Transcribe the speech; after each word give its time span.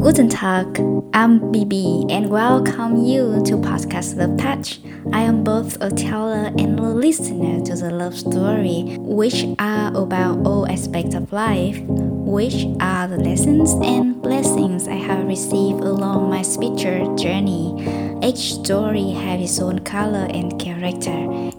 Guten 0.00 0.30
Tag, 0.30 0.80
I'm 1.12 1.52
Bibi 1.52 2.06
and 2.08 2.30
welcome 2.30 3.04
you 3.04 3.42
to 3.44 3.52
Podcast 3.58 4.16
Love 4.16 4.38
Touch. 4.38 4.80
I 5.12 5.20
am 5.20 5.44
both 5.44 5.76
a 5.82 5.90
teller 5.90 6.46
and 6.56 6.80
a 6.80 6.82
listener 6.82 7.62
to 7.66 7.76
the 7.76 7.90
love 7.90 8.16
story, 8.16 8.96
which 8.98 9.44
are 9.58 9.94
about 9.94 10.46
all 10.46 10.66
aspects 10.70 11.14
of 11.14 11.30
life, 11.34 11.78
which 11.86 12.66
are 12.80 13.08
the 13.08 13.18
lessons 13.18 13.72
and 13.84 14.22
blessings 14.22 14.88
I 14.88 14.94
have 14.94 15.26
received 15.26 15.80
along 15.80 16.30
my 16.30 16.40
spiritual 16.40 17.14
journey. 17.16 18.18
Each 18.22 18.54
story 18.54 19.10
has 19.10 19.50
its 19.50 19.60
own 19.60 19.80
color 19.80 20.26
and 20.30 20.58
character. 20.58 21.10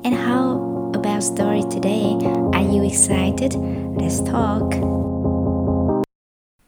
And 0.03 0.15
how 0.15 0.91
about 0.95 1.21
story 1.21 1.61
today? 1.69 2.17
Are 2.53 2.63
you 2.63 2.83
excited? 2.83 3.53
Let's 3.53 4.19
talk. 4.21 5.00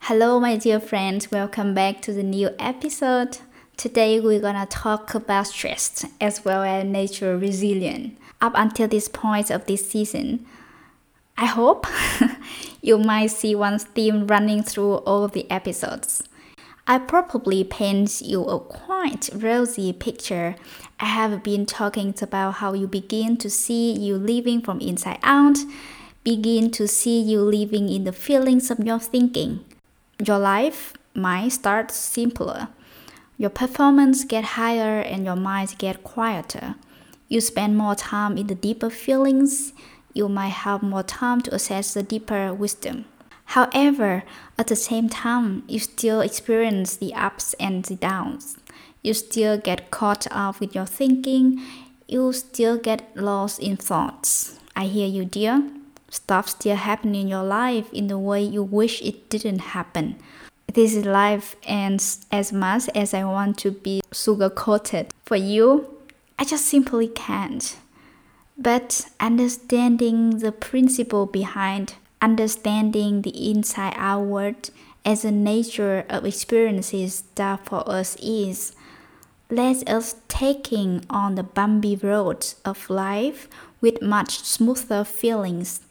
Hello, 0.07 0.37
my 0.37 0.57
dear 0.57 0.81
friends. 0.81 1.31
Welcome 1.31 1.73
back 1.73 2.01
to 2.01 2.11
the 2.11 2.23
new 2.23 2.49
episode. 2.59 3.37
Today, 3.77 4.19
we're 4.19 4.41
gonna 4.41 4.65
talk 4.65 5.15
about 5.15 5.47
stress 5.47 6.05
as 6.19 6.43
well 6.43 6.61
as 6.61 6.83
nature 6.83 7.37
resilience. 7.37 8.19
Up 8.41 8.51
until 8.53 8.89
this 8.89 9.07
point 9.07 9.49
of 9.49 9.65
this 9.65 9.89
season, 9.89 10.45
I 11.37 11.45
hope 11.45 11.87
you 12.81 12.97
might 12.97 13.27
see 13.27 13.55
one 13.55 13.79
theme 13.79 14.27
running 14.27 14.61
through 14.61 14.95
all 15.07 15.29
the 15.29 15.49
episodes. 15.49 16.21
I 16.85 16.97
probably 16.97 17.63
paint 17.63 18.21
you 18.21 18.43
a 18.43 18.59
quite 18.59 19.29
rosy 19.33 19.93
picture. 19.93 20.57
I 20.99 21.05
have 21.05 21.43
been 21.43 21.65
talking 21.65 22.13
about 22.21 22.55
how 22.55 22.73
you 22.73 22.87
begin 22.87 23.37
to 23.37 23.49
see 23.49 23.93
you 23.93 24.17
living 24.17 24.59
from 24.59 24.81
inside 24.81 25.19
out, 25.23 25.59
begin 26.25 26.71
to 26.71 26.89
see 26.89 27.21
you 27.21 27.39
living 27.39 27.87
in 27.87 28.03
the 28.03 28.11
feelings 28.11 28.69
of 28.69 28.79
your 28.79 28.99
thinking 28.99 29.63
your 30.27 30.39
life 30.39 30.93
might 31.13 31.49
start 31.49 31.91
simpler. 31.91 32.69
Your 33.37 33.49
performance 33.49 34.25
get 34.25 34.43
higher 34.43 34.99
and 34.99 35.25
your 35.25 35.35
mind 35.35 35.75
get 35.77 36.03
quieter. 36.03 36.75
You 37.27 37.41
spend 37.41 37.77
more 37.77 37.95
time 37.95 38.37
in 38.37 38.47
the 38.47 38.55
deeper 38.55 38.89
feelings. 38.89 39.73
You 40.13 40.29
might 40.29 40.49
have 40.65 40.83
more 40.83 41.03
time 41.03 41.41
to 41.41 41.55
assess 41.55 41.93
the 41.93 42.03
deeper 42.03 42.53
wisdom. 42.53 43.05
However, 43.45 44.23
at 44.57 44.67
the 44.67 44.75
same 44.75 45.09
time, 45.09 45.63
you 45.67 45.79
still 45.79 46.21
experience 46.21 46.95
the 46.95 47.13
ups 47.13 47.53
and 47.59 47.83
the 47.83 47.95
downs. 47.95 48.57
You 49.01 49.13
still 49.13 49.57
get 49.57 49.91
caught 49.91 50.27
up 50.31 50.59
with 50.59 50.75
your 50.75 50.85
thinking. 50.85 51.61
You 52.07 52.31
still 52.33 52.77
get 52.77 53.15
lost 53.15 53.59
in 53.59 53.77
thoughts. 53.77 54.59
I 54.75 54.85
hear 54.85 55.07
you, 55.07 55.25
dear 55.25 55.69
stuff 56.13 56.49
still 56.49 56.75
happening 56.75 57.21
in 57.21 57.27
your 57.27 57.43
life 57.43 57.91
in 57.91 58.07
the 58.07 58.19
way 58.19 58.41
you 58.41 58.63
wish 58.63 59.01
it 59.01 59.29
didn't 59.29 59.59
happen. 59.59 60.15
This 60.73 60.95
is 60.95 61.05
life, 61.05 61.55
and 61.67 62.03
as 62.31 62.53
much 62.53 62.89
as 62.95 63.13
I 63.13 63.23
want 63.23 63.57
to 63.59 63.71
be 63.71 64.01
sugar 64.11 64.49
coated 64.49 65.13
for 65.25 65.35
you, 65.35 65.97
I 66.39 66.45
just 66.45 66.65
simply 66.65 67.07
can't. 67.07 67.77
But 68.57 69.07
understanding 69.19 70.39
the 70.39 70.51
principle 70.51 71.25
behind, 71.25 71.95
understanding 72.21 73.21
the 73.21 73.51
inside 73.51 73.93
outward 73.97 74.69
as 75.05 75.23
the 75.23 75.31
nature 75.31 76.05
of 76.09 76.25
experiences 76.25 77.23
that 77.35 77.65
for 77.65 77.87
us 77.89 78.15
is, 78.21 78.73
let 79.49 79.87
us 79.87 80.15
taking 80.27 81.05
on 81.09 81.35
the 81.35 81.43
bumpy 81.43 81.95
roads 81.95 82.55
of 82.65 82.89
life 82.89 83.47
with 83.81 84.01
much 84.01 84.39
smoother 84.39 85.03
feelings. 85.03 85.81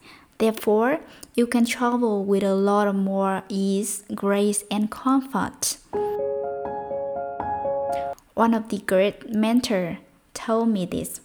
Therefore, 0.43 0.99
you 1.35 1.47
can 1.47 1.63
travel 1.63 2.25
with 2.25 2.43
a 2.43 2.53
lot 2.53 2.93
more 2.93 3.43
ease, 3.47 4.03
grace, 4.13 4.65
and 4.69 4.91
comfort. 4.91 5.77
One 8.33 8.53
of 8.53 8.67
the 8.67 8.79
great 8.79 9.33
mentors 9.33 9.99
told 10.33 10.67
me 10.67 10.85
this. 10.85 11.21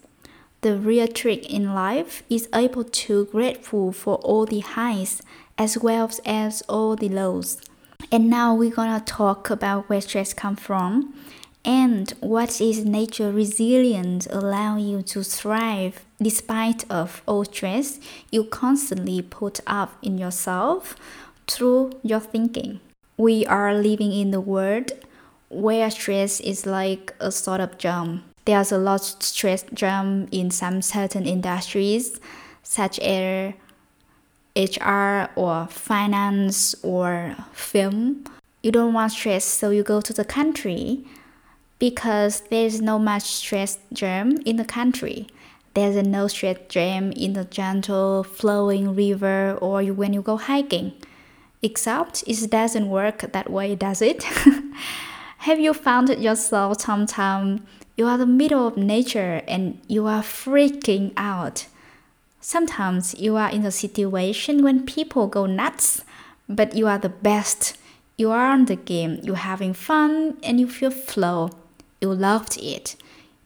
The 0.60 0.76
real 0.76 1.08
trick 1.08 1.52
in 1.52 1.74
life 1.74 2.22
is 2.30 2.48
able 2.54 2.84
to 2.84 3.24
grateful 3.32 3.90
for 3.90 4.18
all 4.18 4.46
the 4.46 4.60
highs 4.60 5.20
as 5.58 5.76
well 5.76 6.08
as 6.24 6.62
all 6.68 6.94
the 6.94 7.08
lows. 7.08 7.60
And 8.12 8.30
now 8.30 8.54
we're 8.54 8.70
gonna 8.70 9.02
talk 9.04 9.50
about 9.50 9.88
where 9.88 10.00
stress 10.00 10.32
come 10.32 10.54
from 10.54 11.12
and 11.64 12.12
what 12.20 12.60
is 12.60 12.84
nature 12.84 13.32
resilience 13.32 14.26
allow 14.30 14.76
you 14.76 15.02
to 15.02 15.22
thrive 15.22 16.04
despite 16.20 16.90
of 16.90 17.22
all 17.26 17.44
stress 17.44 18.00
you 18.30 18.44
constantly 18.44 19.22
put 19.22 19.60
up 19.66 19.96
in 20.02 20.18
yourself 20.18 20.96
through 21.46 21.92
your 22.02 22.20
thinking. 22.20 22.80
We 23.16 23.44
are 23.46 23.74
living 23.74 24.12
in 24.12 24.30
the 24.30 24.40
world 24.40 24.92
where 25.48 25.90
stress 25.90 26.40
is 26.40 26.66
like 26.66 27.14
a 27.20 27.32
sort 27.32 27.60
of 27.60 27.78
jump. 27.78 28.24
There's 28.44 28.70
a 28.70 28.78
lot 28.78 29.00
of 29.00 29.22
stress 29.22 29.64
jump 29.74 30.28
in 30.30 30.50
some 30.50 30.82
certain 30.82 31.26
industries 31.26 32.20
such 32.62 32.98
as 33.00 33.54
HR 34.56 35.30
or 35.36 35.66
finance 35.68 36.74
or 36.82 37.36
film. 37.52 38.24
You 38.62 38.72
don't 38.72 38.92
want 38.92 39.12
stress, 39.12 39.44
so 39.44 39.70
you 39.70 39.82
go 39.82 40.00
to 40.00 40.12
the 40.12 40.24
country 40.24 41.04
because 41.78 42.40
there's 42.50 42.80
no 42.80 42.98
much 42.98 43.22
stress 43.22 43.78
germ 43.92 44.36
in 44.44 44.56
the 44.56 44.64
country. 44.64 45.26
There's 45.74 45.96
no 46.06 46.26
stress 46.26 46.58
germ 46.68 47.12
in 47.12 47.34
the 47.34 47.44
gentle 47.44 48.24
flowing 48.24 48.94
river 48.94 49.56
or 49.60 49.84
when 49.84 50.12
you 50.12 50.22
go 50.22 50.36
hiking. 50.36 50.92
Except 51.62 52.24
it 52.26 52.50
doesn't 52.50 52.88
work 52.88 53.32
that 53.32 53.50
way, 53.50 53.74
does 53.74 54.02
it? 54.02 54.24
Have 55.38 55.60
you 55.60 55.72
found 55.72 56.08
yourself 56.08 56.80
sometimes 56.80 57.60
you 57.96 58.06
are 58.06 58.18
the 58.18 58.26
middle 58.26 58.66
of 58.66 58.76
nature 58.76 59.42
and 59.46 59.80
you 59.86 60.06
are 60.06 60.22
freaking 60.22 61.12
out? 61.16 61.66
Sometimes 62.40 63.14
you 63.18 63.36
are 63.36 63.50
in 63.50 63.64
a 63.64 63.70
situation 63.70 64.62
when 64.62 64.86
people 64.86 65.26
go 65.26 65.46
nuts, 65.46 66.04
but 66.48 66.74
you 66.74 66.86
are 66.86 66.98
the 66.98 67.08
best. 67.08 67.76
You 68.16 68.30
are 68.30 68.50
on 68.50 68.64
the 68.64 68.76
game, 68.76 69.20
you're 69.22 69.36
having 69.36 69.74
fun, 69.74 70.38
and 70.42 70.58
you 70.58 70.68
feel 70.68 70.90
flow 70.90 71.50
you 72.00 72.12
loved 72.12 72.58
it. 72.60 72.96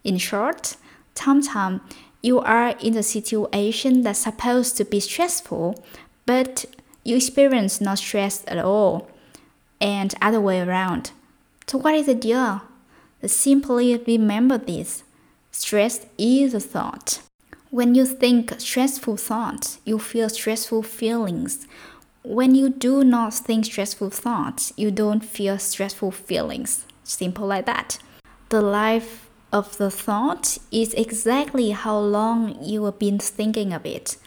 In 0.05 0.19
short, 0.19 0.77
sometimes 1.15 1.81
you 2.23 2.41
are 2.41 2.77
in 2.81 2.97
a 2.97 3.03
situation 3.03 4.03
that's 4.03 4.21
supposed 4.21 4.77
to 4.77 4.85
be 4.85 5.01
stressful, 5.01 5.83
but 6.27 6.65
you 7.05 7.17
experience 7.17 7.81
no 7.81 7.95
stress 7.95 8.45
at 8.47 8.59
all, 8.59 9.11
and 9.81 10.15
other 10.23 10.41
way 10.41 10.61
around. 10.61 11.11
So 11.67 11.79
what 11.79 11.95
is 11.95 12.07
the 12.07 12.15
deal? 12.15 12.63
Simply 13.25 13.97
remember 13.97 14.59
this. 14.59 15.03
Stress 15.51 16.07
is 16.19 16.55
a 16.55 16.61
thought. 16.61 17.21
When 17.71 17.95
you 17.95 18.05
think 18.05 18.61
stressful 18.61 19.17
thoughts, 19.17 19.79
you 19.85 19.99
feel 19.99 20.29
stressful 20.29 20.83
feelings. 20.83 21.67
When 22.23 22.55
you 22.55 22.69
do 22.69 23.03
not 23.03 23.35
think 23.35 23.65
stressful 23.65 24.11
thoughts, 24.11 24.73
you 24.77 24.91
don't 24.91 25.25
feel 25.25 25.59
stressful 25.59 26.13
feelings. 26.13 26.85
Simple 27.03 27.47
like 27.47 27.67
that. 27.67 27.99
The 28.53 28.61
life 28.61 29.31
of 29.51 29.79
the 29.79 29.91
thought 29.91 30.59
is 30.71 30.93
exactly 30.93 31.71
how 31.71 31.99
long 31.99 32.63
you 32.63 32.85
have 32.85 32.99
been 32.99 33.19
thinking 33.19 33.73
of 33.73 33.87
it. 33.87 34.19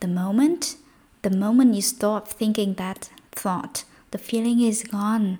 The 0.00 0.08
moment, 0.08 0.76
the 1.20 1.28
moment 1.28 1.74
you 1.74 1.82
stop 1.82 2.26
thinking 2.26 2.76
that 2.76 3.10
thought, 3.32 3.84
the 4.10 4.16
feeling 4.16 4.62
is 4.62 4.84
gone. 4.84 5.38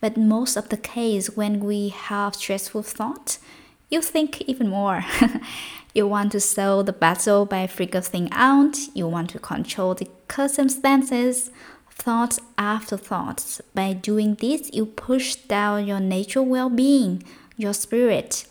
But 0.00 0.16
most 0.16 0.56
of 0.56 0.68
the 0.68 0.76
case 0.76 1.30
when 1.30 1.58
we 1.58 1.88
have 1.88 2.36
stressful 2.36 2.84
thoughts, 2.84 3.40
you 3.88 4.00
think 4.02 4.42
even 4.42 4.68
more. 4.68 5.04
you 5.92 6.06
want 6.06 6.30
to 6.30 6.38
solve 6.38 6.86
the 6.86 6.92
battle 6.92 7.44
by 7.44 7.66
figuring 7.66 8.28
out, 8.30 8.78
you 8.94 9.08
want 9.08 9.30
to 9.30 9.40
control 9.40 9.96
the 9.96 10.08
circumstances, 10.32 11.50
thoughts 11.90 12.38
after 12.56 12.96
thoughts. 12.96 13.60
By 13.74 13.94
doing 13.94 14.36
this, 14.36 14.70
you 14.72 14.86
push 14.86 15.34
down 15.34 15.88
your 15.88 15.98
natural 15.98 16.46
well 16.46 16.70
being 16.70 17.24
your 17.60 17.74
spirit. 17.74 18.46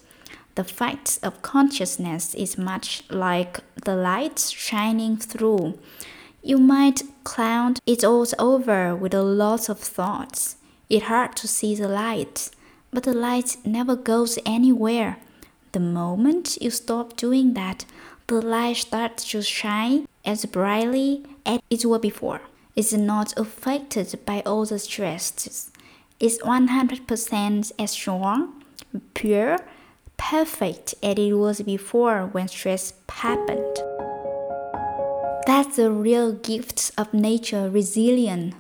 The 0.56 0.64
fact 0.64 1.20
of 1.24 1.42
consciousness 1.42 2.36
is 2.36 2.58
much 2.58 3.04
like 3.10 3.60
the 3.86 3.96
light 3.96 4.40
shining 4.40 5.18
through. 5.18 5.80
You 6.44 6.58
might 6.58 7.02
cloud 7.24 7.80
it 7.86 8.04
all 8.04 8.26
over 8.38 8.96
with 8.96 9.14
a 9.14 9.24
lot 9.24 9.70
of 9.70 9.80
thoughts. 9.80 10.58
It's 10.90 11.06
hard 11.06 11.36
to 11.38 11.48
see 11.48 11.76
the 11.76 11.88
light, 11.88 12.50
but 12.92 13.04
the 13.04 13.14
light 13.14 13.58
never 13.64 13.96
goes 13.96 14.40
anywhere. 14.46 15.18
The 15.72 15.80
moment 15.80 16.58
you 16.60 16.72
stop 16.72 17.16
doing 17.16 17.54
that, 17.54 17.86
the 18.28 18.42
light 18.42 18.78
starts 18.78 19.30
to 19.32 19.42
shine 19.42 20.08
as 20.26 20.46
brightly 20.46 21.26
as 21.46 21.60
it 21.70 21.86
was 21.86 22.02
before. 22.02 22.42
It's 22.76 22.94
not 22.94 23.38
affected 23.38 24.20
by 24.26 24.42
all 24.46 24.66
the 24.66 24.80
stresses. 24.80 25.72
It's 26.20 26.38
100% 26.40 27.72
as 27.80 27.92
strong 27.92 28.59
pure, 29.14 29.58
perfect 30.18 30.96
as 31.02 31.18
it 31.18 31.34
was 31.34 31.62
before 31.62 32.26
when 32.28 32.48
stress 32.48 32.94
happened. 33.10 33.78
That's 35.46 35.78
the 35.78 35.90
real 35.90 36.34
gift 36.34 36.92
of 36.98 37.14
nature 37.14 37.70
resilient 37.70 38.54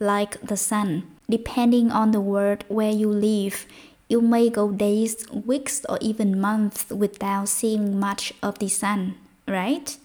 like 0.00 0.40
the 0.40 0.56
sun. 0.56 1.04
Depending 1.28 1.90
on 1.90 2.10
the 2.10 2.20
world 2.20 2.64
where 2.68 2.90
you 2.90 3.08
live, 3.08 3.66
you 4.08 4.20
may 4.20 4.50
go 4.50 4.70
days, 4.70 5.24
weeks, 5.30 5.84
or 5.88 5.98
even 6.00 6.40
months 6.40 6.90
without 6.90 7.48
seeing 7.48 7.98
much 7.98 8.34
of 8.42 8.58
the 8.58 8.68
sun, 8.68 9.14
right? 9.48 9.96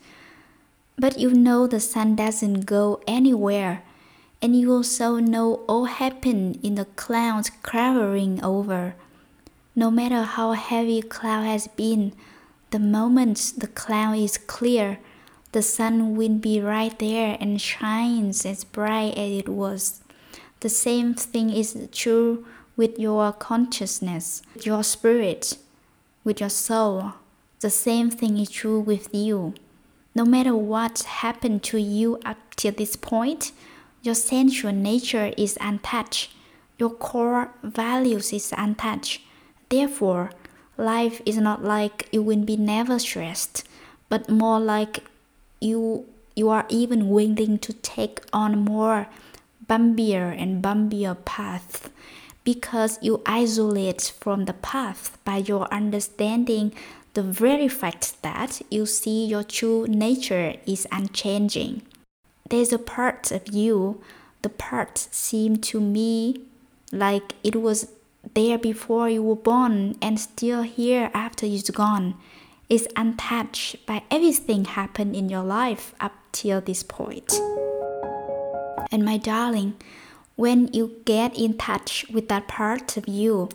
But 0.97 1.19
you 1.19 1.33
know 1.33 1.67
the 1.67 1.79
sun 1.79 2.15
doesn't 2.15 2.65
go 2.65 3.01
anywhere, 3.05 3.83
and 4.41 4.55
you 4.55 4.71
also 4.71 5.17
know 5.17 5.65
all 5.67 5.85
happen 5.85 6.59
in 6.63 6.75
the 6.75 6.85
clouds 6.95 7.51
covering 7.63 8.43
over. 8.43 8.95
No 9.77 9.91
matter 9.91 10.23
how 10.23 10.53
heavy 10.53 11.03
cloud 11.03 11.45
has 11.45 11.67
been, 11.67 12.13
the 12.71 12.79
moment 12.79 13.53
the 13.57 13.67
cloud 13.67 14.17
is 14.17 14.35
clear, 14.39 14.97
the 15.51 15.61
sun 15.61 16.15
will 16.15 16.39
be 16.39 16.59
right 16.59 16.97
there 16.97 17.37
and 17.39 17.61
shines 17.61 18.43
as 18.43 18.63
bright 18.63 19.15
as 19.15 19.31
it 19.31 19.47
was. 19.47 20.01
The 20.61 20.69
same 20.69 21.13
thing 21.13 21.51
is 21.51 21.77
true 21.91 22.43
with 22.75 22.97
your 22.97 23.31
consciousness, 23.31 24.41
your 24.63 24.83
spirit, 24.83 25.59
with 26.23 26.39
your 26.39 26.49
soul. 26.49 27.13
The 27.59 27.69
same 27.69 28.09
thing 28.09 28.39
is 28.39 28.49
true 28.49 28.79
with 28.79 29.13
you. 29.13 29.53
No 30.15 30.25
matter 30.25 30.55
what 30.55 31.03
happened 31.03 31.61
to 31.65 31.77
you 31.77 32.17
up 32.25 32.55
to 32.55 32.71
this 32.71 32.95
point, 32.95 33.51
your 34.01 34.15
sensual 34.15 34.73
nature 34.73 35.33
is 35.37 35.55
untouched. 35.61 36.31
Your 36.79 36.89
core 36.89 37.51
values 37.61 38.33
is 38.33 38.51
untouched. 38.57 39.21
Therefore, 39.69 40.31
life 40.77 41.21
is 41.25 41.37
not 41.37 41.63
like 41.63 42.07
you 42.11 42.21
will 42.21 42.43
be 42.43 42.57
never 42.57 42.99
stressed, 42.99 43.67
but 44.09 44.29
more 44.29 44.59
like 44.59 45.03
you 45.59 46.05
you 46.35 46.49
are 46.49 46.67
even 46.69 47.09
willing 47.09 47.57
to 47.57 47.73
take 47.73 48.21
on 48.31 48.63
more 48.63 49.07
bumpier 49.67 50.39
and 50.39 50.63
bumpier 50.63 51.17
paths 51.25 51.89
because 52.43 52.99
you 53.01 53.21
isolate 53.25 54.13
from 54.19 54.45
the 54.45 54.53
path 54.53 55.17
by 55.25 55.37
your 55.37 55.67
understanding 55.73 56.71
the 57.15 57.23
very 57.23 57.67
fact 57.67 58.21
that 58.21 58.61
you 58.69 58.85
see 58.85 59.25
your 59.25 59.43
true 59.43 59.87
nature 59.87 60.53
is 60.67 60.87
unchanging. 60.91 61.81
There's 62.49 62.71
a 62.71 62.77
part 62.77 63.31
of 63.31 63.51
you, 63.51 63.99
the 64.43 64.49
part 64.49 64.97
seemed 64.97 65.63
to 65.63 65.81
me 65.81 66.41
like 66.91 67.33
it 67.43 67.59
was 67.61 67.87
there 68.33 68.57
before 68.57 69.09
you 69.09 69.23
were 69.23 69.35
born 69.35 69.95
and 70.01 70.19
still 70.19 70.63
here 70.63 71.09
after 71.13 71.45
you're 71.45 71.61
gone. 71.73 72.15
is 72.69 72.87
untouched 72.97 73.85
by 73.85 74.03
everything 74.11 74.65
happened 74.65 75.15
in 75.15 75.29
your 75.29 75.43
life 75.43 75.95
up 76.01 76.11
till 76.33 76.59
this 76.59 76.83
point. 76.83 77.31
And 78.91 79.05
my 79.05 79.17
darling, 79.17 79.75
when 80.35 80.67
you 80.73 80.97
get 81.05 81.37
in 81.37 81.57
touch 81.57 82.05
with 82.11 82.27
that 82.27 82.49
part 82.49 82.97
of 82.97 83.07
you, 83.07 83.49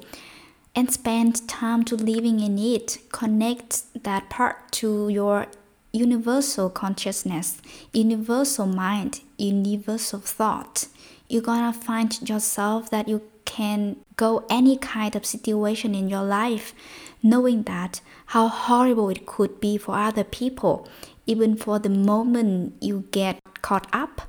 and 0.75 0.91
spend 0.91 1.47
time 1.49 1.85
to 1.85 1.97
living 1.97 2.41
in 2.41 2.59
it 2.59 2.99
connect 3.13 3.83
that 4.05 4.31
part 4.31 4.73
to 4.73 5.09
your 5.09 5.47
universal 5.93 6.71
consciousness 6.71 7.61
universal 7.93 8.67
mind 8.67 9.21
universal 9.37 10.19
thought 10.19 10.87
you're 11.29 11.43
gonna 11.43 11.73
find 11.73 12.29
yourself 12.29 12.91
that 12.91 13.09
you 13.09 13.21
can 13.45 13.97
go 14.25 14.45
any 14.59 14.77
kind 14.77 15.15
of 15.17 15.33
situation 15.35 15.95
in 15.95 16.09
your 16.09 16.27
life 16.41 16.75
knowing 17.23 17.63
that 17.65 18.01
how 18.35 18.45
horrible 18.49 19.09
it 19.09 19.27
could 19.27 19.61
be 19.61 19.77
for 19.77 19.95
other 20.09 20.25
people 20.41 20.89
even 21.27 21.57
for 21.57 21.79
the 21.79 21.95
moment 22.13 22.75
you 22.81 22.97
get 23.11 23.39
caught 23.63 23.89
up 23.93 24.23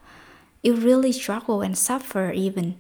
you 0.64 0.74
really 0.74 1.12
struggle 1.12 1.62
and 1.62 1.78
suffer 1.78 2.32
even 2.32 2.76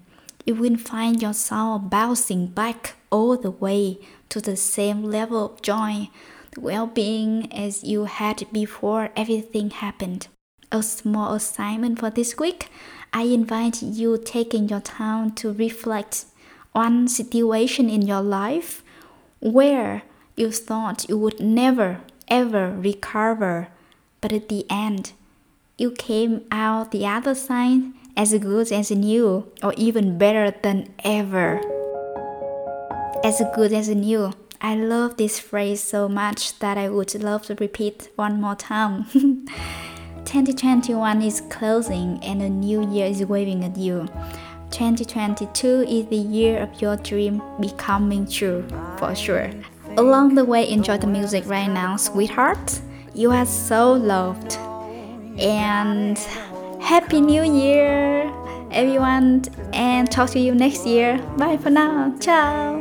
you 0.45 0.55
will 0.55 0.77
find 0.77 1.21
yourself 1.21 1.89
bouncing 1.89 2.47
back 2.47 2.95
all 3.09 3.37
the 3.37 3.51
way 3.51 3.97
to 4.29 4.41
the 4.41 4.57
same 4.57 5.03
level 5.03 5.45
of 5.45 5.61
joy, 5.61 6.09
well 6.57 6.87
being 6.87 7.51
as 7.53 7.83
you 7.83 8.05
had 8.05 8.45
before 8.51 9.09
everything 9.15 9.69
happened. 9.69 10.27
A 10.71 10.83
small 10.83 11.33
assignment 11.33 11.99
for 11.99 12.09
this 12.09 12.37
week 12.37 12.69
I 13.13 13.23
invite 13.23 13.81
you 13.83 14.17
taking 14.17 14.67
your 14.67 14.81
time 14.81 15.31
to 15.35 15.53
reflect 15.53 16.25
on 16.75 17.07
situation 17.07 17.89
in 17.89 18.01
your 18.01 18.21
life 18.21 18.83
where 19.39 20.03
you 20.35 20.51
thought 20.51 21.07
you 21.09 21.17
would 21.17 21.39
never 21.39 22.01
ever 22.27 22.71
recover, 22.71 23.67
but 24.21 24.31
at 24.31 24.49
the 24.49 24.65
end 24.69 25.13
you 25.77 25.91
came 25.91 26.41
out 26.51 26.91
the 26.91 27.05
other 27.05 27.35
side 27.35 27.81
as 28.15 28.33
good 28.37 28.71
as 28.71 28.91
new 28.91 29.51
or 29.61 29.73
even 29.75 30.17
better 30.17 30.51
than 30.61 30.93
ever 31.03 31.61
as 33.23 33.41
good 33.55 33.73
as 33.73 33.89
new. 33.89 34.33
I 34.61 34.75
love 34.75 35.17
this 35.17 35.39
phrase 35.39 35.81
so 35.81 36.07
much 36.07 36.59
that 36.59 36.77
I 36.77 36.89
would 36.89 37.13
love 37.21 37.43
to 37.47 37.55
repeat 37.55 38.09
one 38.15 38.39
more 38.39 38.55
time. 38.55 39.05
2021 40.25 41.21
is 41.21 41.41
closing 41.49 42.17
and 42.23 42.41
a 42.41 42.49
new 42.49 42.89
year 42.89 43.07
is 43.07 43.25
waving 43.25 43.63
at 43.65 43.77
you. 43.77 44.07
2022 44.73 45.85
is 45.87 46.07
the 46.07 46.15
year 46.15 46.59
of 46.59 46.81
your 46.81 46.97
dream 46.97 47.39
becoming 47.59 48.25
true, 48.25 48.65
for 48.97 49.13
sure. 49.13 49.51
Along 49.97 50.33
the 50.33 50.43
way, 50.43 50.67
enjoy 50.67 50.97
the 50.97 51.05
music 51.05 51.45
right 51.45 51.69
now, 51.69 51.95
sweetheart. 51.95 52.81
You 53.13 53.29
are 53.29 53.45
so 53.45 53.93
loved. 53.93 54.57
And 55.37 56.17
Happy 56.81 57.21
New 57.21 57.43
Year, 57.43 58.33
everyone, 58.71 59.43
and 59.73 60.09
talk 60.09 60.31
to 60.31 60.39
you 60.39 60.55
next 60.55 60.87
year. 60.87 61.19
Bye 61.37 61.57
for 61.57 61.69
now. 61.69 62.15
Ciao. 62.19 62.79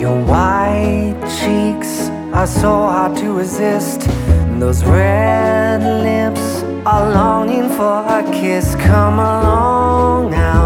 Your 0.00 0.24
white 0.24 1.20
cheeks 1.36 2.08
are 2.32 2.46
so 2.46 2.70
hard 2.70 3.18
to 3.18 3.30
resist. 3.34 4.08
Those 4.58 4.82
red 4.84 5.82
lips 6.02 6.39
are 6.86 7.12
longing 7.12 7.68
for 7.68 8.04
a 8.06 8.22
kiss. 8.32 8.74
Come 8.76 9.18
along 9.18 10.30
now 10.30 10.59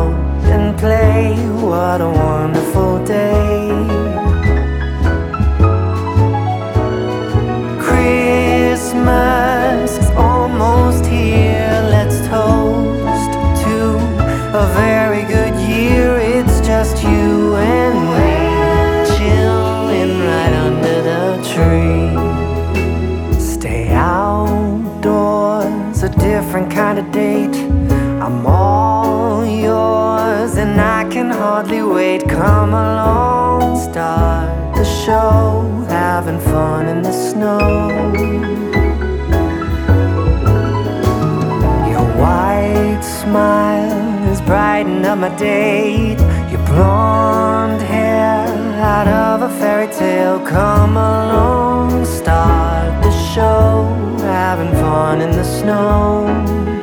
snow. 37.45 37.89
Your 41.93 42.07
white 42.23 43.03
smile 43.03 44.33
is 44.33 44.41
brightening 44.41 45.05
up 45.05 45.19
my 45.19 45.29
day. 45.37 46.17
Your 46.51 46.65
blonde 46.67 47.83
hair 47.83 48.47
out 48.95 49.09
of 49.09 49.43
a 49.43 49.51
fairy 49.59 49.89
tale. 49.93 50.41
Come 50.41 50.97
along, 50.97 52.07
start 52.07 53.03
the 53.03 53.13
show, 53.35 53.85
having 54.21 54.73
fun 54.81 55.21
in 55.21 55.31
the 55.31 55.45
snow. 55.45 56.74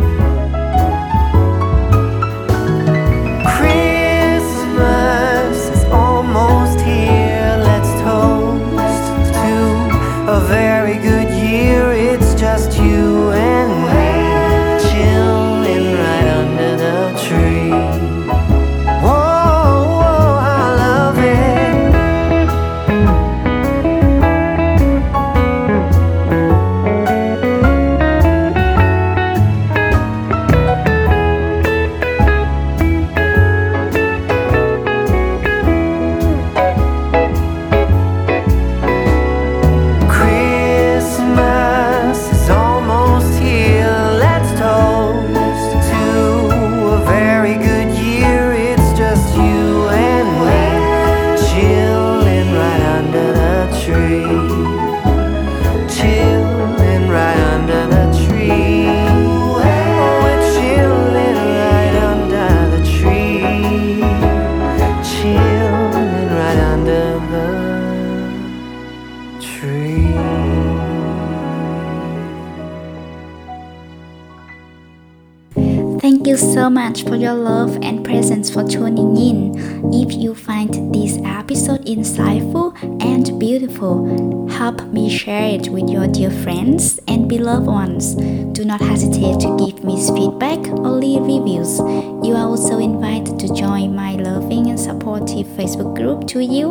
Much 76.70 77.04
for 77.04 77.16
your 77.16 77.34
love 77.34 77.78
and 77.82 78.06
presence 78.06 78.50
for 78.50 78.64
tuning 78.64 79.18
in. 79.18 79.94
If 79.94 80.14
you 80.14 80.34
find 80.34 80.94
this 80.94 81.18
episode 81.26 81.86
insightful 81.86 82.72
and 83.04 83.38
beautiful, 83.40 84.48
help 84.50 84.82
me 84.94 85.10
share 85.10 85.56
it 85.56 85.68
with 85.68 85.90
your 85.90 86.08
dear 86.08 86.32
friends 86.32 87.00
and 87.08 87.28
beloved 87.28 87.68
ones. 87.68 88.16
Do 88.54 88.64
not 88.64 88.80
hesitate 88.80 89.40
to 89.42 89.58
give 89.58 89.84
me 89.84 89.98
feedback 90.08 90.60
or 90.70 90.92
leave 90.92 91.22
reviews. 91.22 91.80
You 92.26 92.36
are 92.36 92.48
also 92.48 92.80
invited 92.80 93.38
to 93.40 93.54
join 93.54 93.96
my 93.96 94.14
loving 94.14 94.70
and 94.70 94.80
supportive 94.80 95.48
Facebook 95.58 95.96
group 95.96 96.28
to 96.28 96.44
you, 96.44 96.70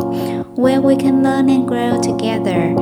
where 0.56 0.80
we 0.80 0.96
can 0.96 1.22
learn 1.22 1.50
and 1.50 1.68
grow 1.68 2.00
together. 2.00 2.74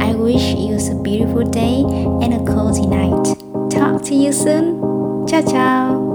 I 0.00 0.14
wish 0.14 0.54
you 0.54 0.72
a 0.76 1.02
beautiful 1.02 1.44
day 1.44 1.84
and 2.22 2.34
a 2.34 2.44
cozy 2.52 2.86
night. 2.86 3.36
Talk 3.70 4.02
to 4.04 4.14
you 4.14 4.32
soon. 4.32 5.26
Ciao, 5.26 5.42
ciao. 5.42 6.11